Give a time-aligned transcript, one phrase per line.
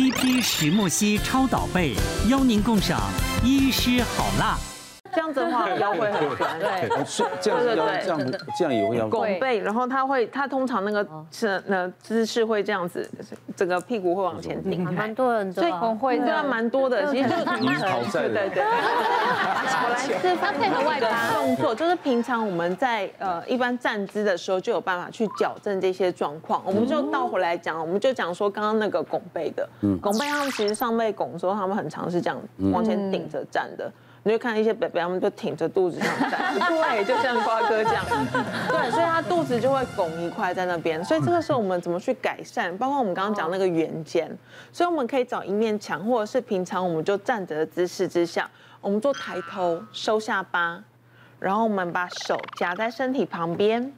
[0.00, 1.94] 一批石墨烯超导被，
[2.26, 3.12] 邀您共赏
[3.44, 4.58] 医师好辣。
[5.12, 13.08] 这样子的话腰会很酸，对，是这样子腰这样这样也会腰拱背，然后他会他通常那个是那姿势会这样子，
[13.56, 18.64] 整个屁股会往前顶，蛮多人所以会这样蛮多的，其实就是你是讨债的，对对。
[19.82, 21.30] 我来示范配合外八。
[21.32, 26.62] 动作，就是平常我们在呃一般站姿的时候就有办法去矫正这些状况。
[26.64, 29.68] 我们就倒回来讲，我们就讲说刚刚那个拱背的，
[30.00, 32.38] 拱背他们其实上背拱的时候，他们很常是这样
[32.72, 33.90] 往前顶着站的。
[34.22, 38.04] 你就看一些北北，他们就挺着肚子这样站， 对，就像瓜哥这样，
[38.68, 41.02] 对，所以他肚子就会拱一块在那边。
[41.02, 42.76] 所以这个时候我们怎么去改善？
[42.76, 44.30] 包括我们刚刚讲那个圆肩，
[44.70, 48.50] 所以我们可以找一面墙，或者是平常我们就站着的姿势之下，
[48.82, 50.82] 我们做抬头收下巴，
[51.38, 53.90] 然后我们把手夹在身体旁边，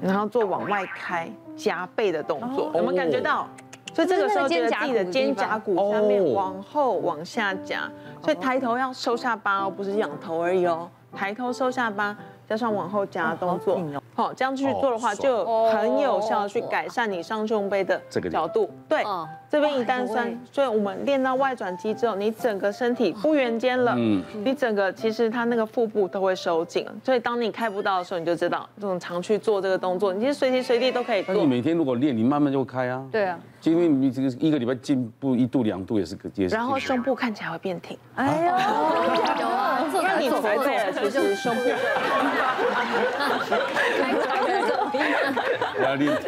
[0.00, 3.48] 然后做往外开夹背的动作，我们感觉到。
[3.94, 7.88] 所以这个时候觉得自己的肩胛骨下面往后往下夹，
[8.22, 12.16] 所以抬头要收下巴哦，不是仰头而已哦，抬头收下巴。
[12.46, 13.80] 加上往后夹的动作，
[14.14, 18.70] 好，这样继续做的话，就很有效的去改善你上胸背的角度。
[18.88, 19.02] 对，
[19.50, 26.86] 这边一旦酸，所以我们练到外转肌之后，你整个身体不圆肩了，嗯，你整个其实它那个腹部都会收紧。
[27.02, 31.34] 所以当你开不到的时候，你就知道这种常去做这个动作，你其实随时随地都可以做。
[31.34, 33.04] 那你每天如果练，你慢慢就会开啊。
[33.10, 36.54] 对啊，因为你这个一个礼拜进步一度两度也是个结实。
[36.54, 37.98] 然后胸部看起来会变挺。
[38.14, 38.52] 哎呦，
[40.02, 41.68] 那你驼背了，其实胸部。
[45.82, 46.10] 压力。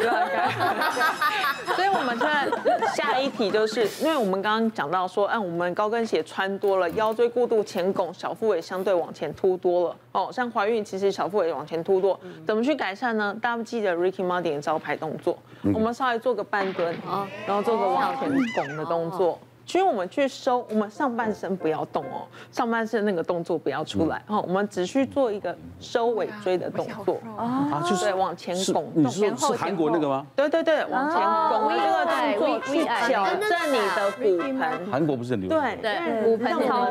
[1.75, 2.49] 所以我们现在
[2.95, 9.95] 下一题就是，因为我们刚刚讲到说，嗯，我们高跟鞋穿多了，腰椎过度前拱，小腹也相对往前凸多了。
[10.13, 13.35] 哦，像怀孕其实小腹也往前凸多，怎么去改善呢？
[13.41, 15.37] 大家不记得 Ricky Martin 的招牌动作，
[15.73, 19.39] 我们稍微做个半蹲啊，然后做个往前拱的动作。
[19.67, 22.23] 其实我们去收，我们上半身不要动哦，
[22.53, 30.25] 上半身那个动作不要出来哦，我们只需做一个收尾椎的动作啊，就是往前拱，前后是韩国那个吗？
[30.37, 31.19] 对对对，往前
[31.49, 34.63] 拱这个动作去矫正你的骨盆。
[34.89, 35.59] 韩国不是很流行？
[35.59, 36.87] 对对，骨盆操，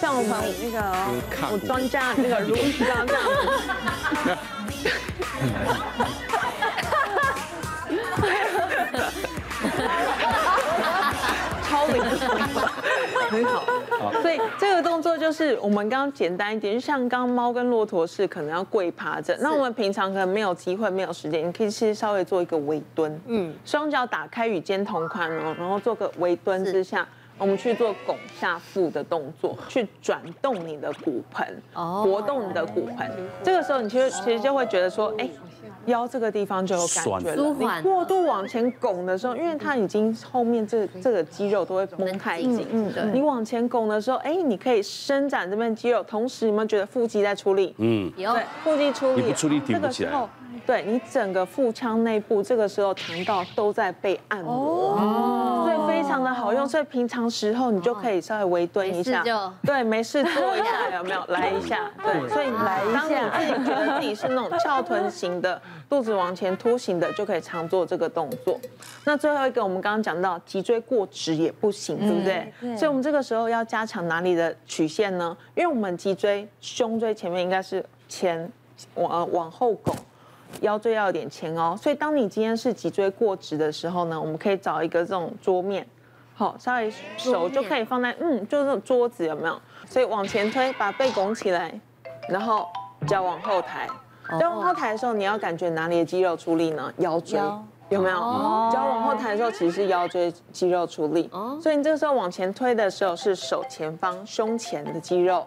[0.00, 0.32] 像我们
[0.62, 0.80] 那个
[1.52, 4.38] 我专家那个如这样这样。
[13.44, 27.06] 很好，所以这个动作就是我们刚刚简单一点，就像刚刚猫跟骆驼是可能要跪趴着，那我们平常可能没有机会、没有时间，你可以去稍微做一个微蹲，嗯，双脚打开与肩同宽哦，然后做个微蹲之下，
[27.38, 33.10] 我们去做拱下腹的动作，去转动你的骨盆，活动你的骨盆，
[33.42, 35.28] 这个时候你其实其实就会觉得说，哎。
[35.86, 37.54] 腰这个地方就有感觉了。
[37.56, 42.66] 你过度往前拱的时候，因为它已经后面这这个肌肉都会绷太紧。
[42.72, 43.04] 嗯，对。
[43.12, 47.72] 你往前拱的时候，哎，你可以伸展这边肌肉，同时有没有觉得腹肌在出力？
[47.78, 48.32] 嗯，有。
[48.32, 49.22] 对，腹肌出力。
[49.22, 50.28] 你不出力挺不起来。
[50.66, 55.55] 对，你整个腹腔内部这个时候肠道都在被按摩，所以非
[56.06, 56.68] 常的好用。
[56.68, 59.22] 所以平常时候你就可以稍微微蹲一下，
[59.62, 61.24] 对，没事做一下，有没有？
[61.28, 63.28] 来一下， 对，所以来一下。
[63.30, 68.58] 当你自己觉得自己是那种翘臀型的，肚子往前凸型的，就可以常做这个动作。
[69.04, 72.76] 那最后一个，我们刚刚讲到脊椎过直也不行，对不对？
[72.76, 75.36] 所以我们这个时候要加强哪里的曲线呢？
[75.54, 78.50] 因为我们脊椎、胸椎前面应该是前
[78.94, 79.94] 往往后拱。
[80.62, 85.86] 腰椎要有点前哦，所以当你今天是脊椎过直的时候呢，我们可以找一个这种桌面，
[86.38, 89.58] 好，稍微手就可以放在嗯，就是桌子有没有？
[89.88, 91.72] 所以往前推，把背拱起来，
[92.28, 92.68] 然后
[93.06, 93.88] 脚往后抬。
[94.38, 96.92] 脚往后抬的时候，你要感觉哪里的肌肉出力呢？
[96.98, 97.40] 腰椎
[97.88, 98.16] 有没有？
[98.70, 101.30] 脚往后抬的时候，其实是腰椎肌肉出力。
[101.62, 105.46] 所以你这个时候往前推的时候，是手前方胸前的肌肉。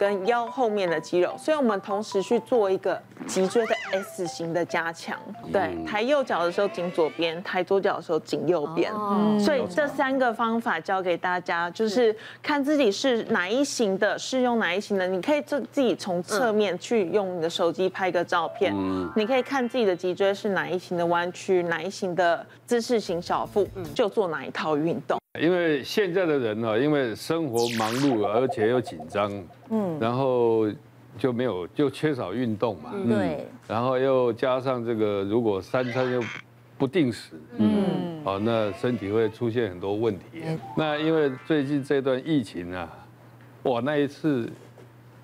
[0.00, 5.14] 跟腰后面的肌肉，所以我们同时去做一个脊椎的 S 型的加强。
[5.52, 8.90] 对，抬右脚的时候紧左边，抬左脚的时候紧右边。
[9.38, 15.06] 所以这三个方法教给大家，就是看自己是哪一型的，适用哪一型的。
[15.06, 18.74] 你可以自自己从侧面去用你的手机拍个照片，
[19.14, 25.18] 你可以看自己的脊椎是哪一型的弯曲，哪一型的姿势型小腹，就做哪一套运动。
[25.40, 29.28] 因为现在的人呢，因为生活忙碌，而且又紧张，
[29.70, 30.70] 嗯，然后
[31.18, 36.22] 就没有就缺少运动嘛，对，然后又加上这个，如果三餐又
[36.78, 40.24] 不定时，嗯，好，那身体会出现很多问题。
[40.76, 42.88] 那因为最近这段疫情啊，
[43.64, 44.48] 哇，那一次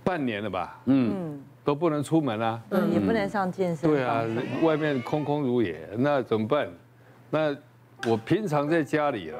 [0.02, 4.24] 半年了吧，嗯，都不能出门啊，嗯，也不能上健身，对啊，
[4.64, 6.68] 外面空空如也，那怎么办？
[7.30, 7.56] 那
[8.08, 9.38] 我平常在家里啊。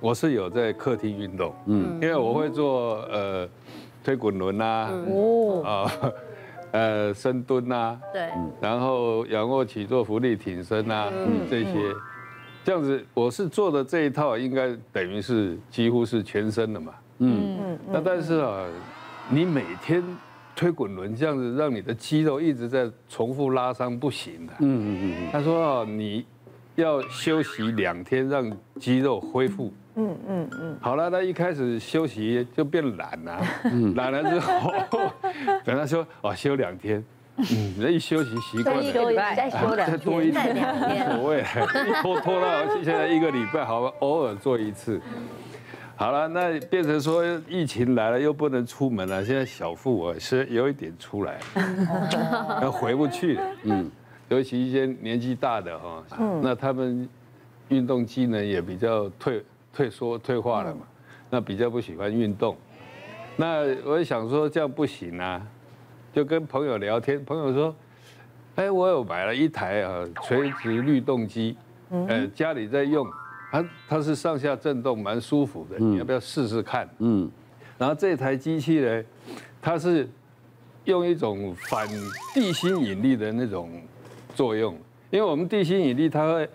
[0.00, 3.48] 我是有在客厅运动，嗯，因为我会做呃
[4.02, 5.90] 推滚轮啊，哦，啊，
[6.72, 8.28] 呃深蹲啊，对，
[8.60, 11.08] 然后仰卧起坐、浮力挺身啊，
[11.48, 11.94] 这些，
[12.64, 17.58] 这样子我是做的这一套，应该等于是几乎是全身的嘛，嗯。
[17.62, 18.66] 嗯，那但是啊，
[19.30, 20.02] 你每天。
[20.56, 24.52] 推滚轮这样子，让你的肌肉一直在重复拉伤，不行的。
[24.60, 25.28] 嗯嗯嗯。
[25.32, 26.24] 他说啊，你
[26.74, 28.50] 要休息两天，让
[28.80, 29.72] 肌肉恢复。
[29.96, 30.76] 嗯嗯嗯。
[30.80, 33.40] 好了，那一开始休息就变懒了。
[33.64, 33.94] 嗯。
[33.94, 34.72] 懒了之后，
[35.64, 37.04] 等他说哦，休两天。
[37.36, 37.74] 嗯。
[37.78, 38.82] 那一休息习惯了。
[39.76, 40.56] 再多一天。
[41.16, 45.00] 无所谓，一拖拖到现在一个礼拜，好吧，偶尔做一次。
[45.96, 51.38] 好了，那变成说疫情来了又不能出门了，现在小腹我是有一点出来，
[52.60, 53.42] 要回不去了。
[53.62, 53.88] 嗯，
[54.28, 56.04] 尤其一些年纪大的哈，
[56.42, 57.08] 那他们
[57.68, 60.82] 运动机能也比较退退缩退化了嘛，
[61.30, 62.56] 那比较不喜欢运动。
[63.36, 65.44] 那我也想说这样不行啊，
[66.12, 67.74] 就跟朋友聊天，朋友说，
[68.54, 71.56] 哎，我有买了一台啊垂直律动机，
[71.90, 73.06] 呃，家里在用。
[73.50, 76.88] 它它是上下震动，蛮舒服的，你要不要试试看？
[76.98, 77.30] 嗯，
[77.78, 79.04] 然后这台机器呢，
[79.62, 80.08] 它是
[80.86, 81.86] 用一种反
[82.34, 83.70] 地心引力的那种
[84.34, 84.74] 作用，
[85.10, 86.48] 因为我们地心引力它会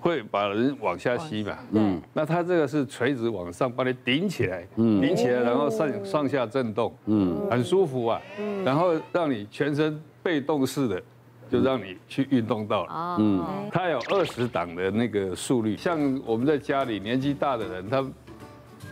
[0.00, 8.20] 会把人往下吸嘛，嗯，那它这个是垂直往上把你顶起来，嗯，顶起来然后上上下震动，嗯，很舒服啊，
[8.64, 11.02] 然后让你全身被动式的。
[11.50, 18.02] 就让你去运动到了，嗯，它有二十档的那个速率，像我们在家里年纪大的人，他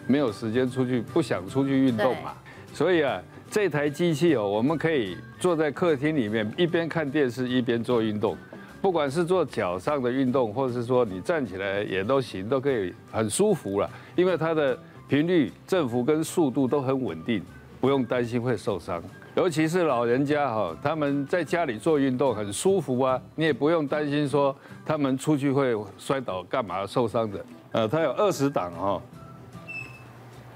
[0.06, 2.34] 没有时间出去，不想出去运动嘛，
[2.72, 8.36] 所以啊，这台机器哦，我们可以坐在客厅里面，一边看电视一边做运动，
[8.80, 14.78] 不管是做脚上的运动，或者是说你站起来也都行，都可以很舒服了，因为它的
[15.08, 17.42] 频率、振幅跟速度都很稳定，
[17.80, 19.02] 不用担心会受伤。
[19.36, 27.44] 尤其是老人家哈，他们在家里做运动很舒服啊，你也不用担心说他们出去会摔倒干嘛受伤的。
[27.72, 29.02] 呃，它有二十档哈，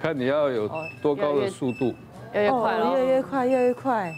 [0.00, 0.69] 看你要有
[1.00, 1.94] 多高的速度，
[2.34, 4.14] 越越快越越快越越快。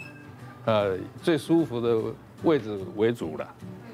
[0.65, 1.97] 呃，最舒服的
[2.43, 3.47] 位置为主了。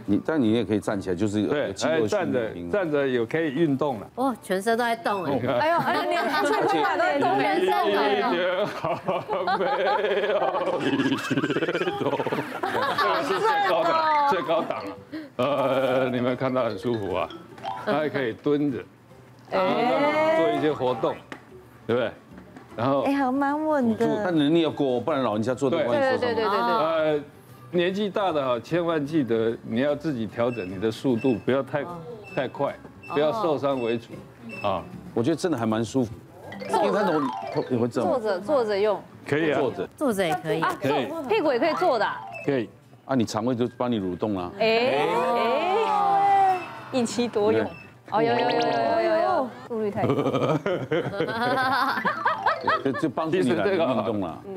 [0.05, 4.09] 你但你也可以站起来，就是对，哎，站着站着也可以运动了。
[4.15, 5.39] 哦，全身都在动哎！
[5.61, 8.99] 哎呦，哎呦， 你看最起码都在动，全身一点好
[9.57, 10.79] 没有一点动。
[10.83, 11.07] 这个
[13.23, 14.97] 是最高的，最高档了。
[15.37, 17.29] 呃，你们看到很舒服啊，
[17.85, 18.83] 它还可以蹲着，
[19.51, 21.15] 哎，做一些活动，
[21.87, 22.11] 对不对？
[22.75, 24.21] 然后哎，还蛮稳的。
[24.23, 25.99] 但能力要过，不然老人家做的会受伤。
[26.01, 26.51] 对对对对对。
[26.51, 27.19] 呃。
[27.75, 31.83] 年纪大的哈，千万记得你要自己调整你的速度，不要太
[32.35, 32.75] 太快，
[33.11, 34.09] 不要受伤为主。
[34.61, 36.13] 啊，我觉得真的还蛮舒服，
[36.69, 37.27] 因为它怎么。
[37.89, 42.07] 坐着坐着用，可以啊，坐着坐着也可以，可以，屁股也可以坐的，
[42.45, 42.69] 可以。
[43.05, 44.51] 啊，你肠胃就帮你蠕动啊。
[44.59, 45.07] 哎
[45.39, 46.59] 哎，
[46.91, 47.67] 一妻多用。
[48.11, 50.13] 哦，有有有有有有，速率太高。
[52.83, 54.41] 就就帮助你来运动了。
[54.45, 54.56] 嗯。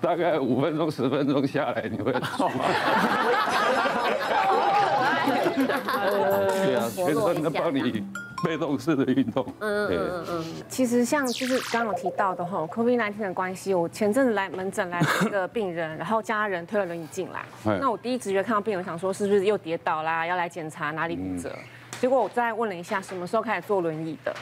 [0.00, 2.12] 大概五分钟、十分钟下来，你会？
[5.52, 8.04] 对啊，全身的帮你
[8.44, 9.46] 被动式的运动。
[9.60, 10.44] 嗯嗯嗯。
[10.68, 17.44] 其实像就是刚刚有提到的哈，COVID-19 的关系，我前阵子来门诊来了一个病人，然后家人推了轮椅进来。
[17.78, 21.52] 那我第一直觉看到病人，想说是不是又跌倒啦，要来检查哪里骨折？
[22.00, 24.34] 结果我再问了一下，什么时候开始坐轮椅的？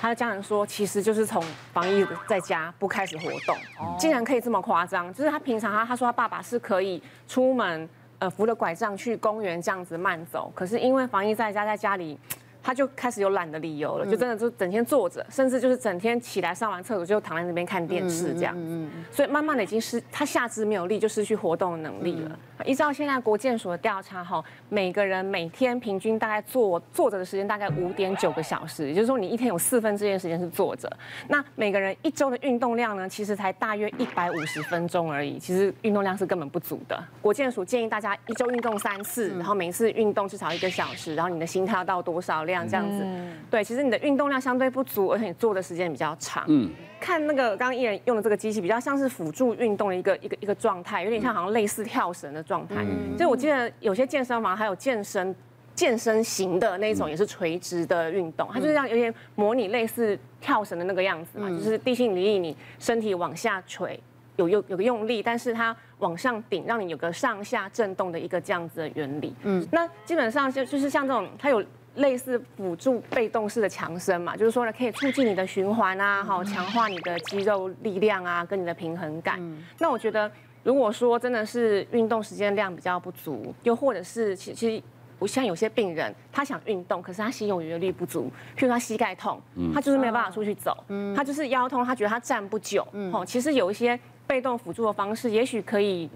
[0.00, 3.56] 他的家人说，其实就是从防疫在家不开始活动，
[3.98, 5.12] 竟然可以这么夸张。
[5.12, 7.88] 就是他平常他他说他爸爸是可以出门，
[8.18, 12.18] 呃，扶着拐杖去公园这样子慢走，可是因为防疫在家，在家里。
[12.60, 22.38] 他就开始有懒的理由了，就真的就整天坐着，甚至就是整天起来上完厕所就躺在那边看电视这样子，所以慢慢的已经失他下肢没有力，就失去活动的能力了。
[22.64, 30.90] 依照现在国健署的调查哈，每个人每天平均大概坐坐着的时间大概五点九个小时，也就是说你一天有四分之一的时间是坐着。
[31.28, 37.02] 那每个人一周的运动量呢，其实才大约一百五十分钟而已，其实运动量是根本不足的。
[37.22, 42.68] 国健署建议大家一周运动三次，然后每次运动至少一个小时，然后你的心跳到多少量？
[42.68, 43.06] 这样子，
[43.50, 46.44] 对，其实你的运动量相对不足，而且你坐的时间比较长。
[46.48, 52.84] 嗯，看那个刚刚艺人用的这个机器，比较像是辅助运动的一个一个一个状态，有点像好像类似跳绳的状态。
[53.16, 55.34] 所以我记得有些健身房还有健身
[55.74, 64.00] 健身型的那种，也是垂直的运动，它就是像有点模拟类似跳绳的那个样子嘛，就是地心引力，你身体往下垂，
[64.36, 69.34] 有有有个用力，但是它往上顶，让你有个上下震动的一个这样子的原理。
[69.44, 71.62] 嗯，那基本上就就是像这种，它有。
[71.94, 79.40] 类似辅助被动式的强身嘛，就是说呢，可以促进你的循环啊，好，强化你的肌肉力量啊，跟你的平衡感。
[79.80, 80.30] 那我觉得，
[80.68, 84.82] 如果说真的是运动时间量比较不足，又或者是其其实。
[85.20, 89.40] 我像有些病人，他想运动，可是他心有余力不足，譬如他膝盖痛，
[89.74, 92.86] 他就是没有办法出去走，嗯他就是腰痛，他觉得他站不久。
[93.12, 93.98] 哦，其实有一些
[94.28, 96.08] 被动辅助的方式，也许可以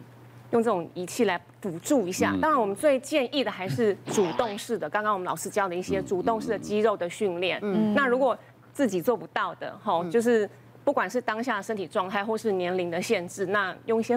[0.52, 2.37] 用这种仪器来辅助一下。
[2.40, 7.61] 当然，我们最建议的还是主动式的，刚刚我们老师教的一些主动式的肌肉的训练。
[7.97, 8.38] 那如果
[8.73, 10.49] 自己做不到的，哈，就是
[10.85, 14.16] 不管是当下的身体状态或是年龄的限制，那用一些。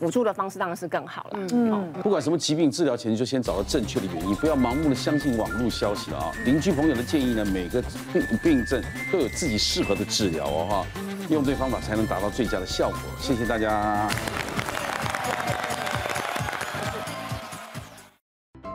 [0.00, 1.40] 辅助的方式当然是更好了。
[1.52, 6.32] 嗯，不管什么疾病，治疗前就先找到正确的原因，不要盲目的相信网络消息了啊。
[6.46, 10.86] 邻居朋友的建议呢，每个病病症都有自己适合的治疗哦哈，
[11.28, 12.98] 用对方法才能达到最佳的效果。
[13.18, 14.08] 谢谢大家。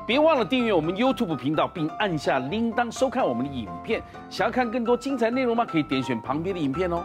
[0.05, 3.99] 别忘了订阅我们 YouTube 频道，并按下铃铛收看我们的影片。
[4.29, 5.65] 想要看更多精彩内容吗？
[5.65, 7.03] 可以点选旁边的影片哦。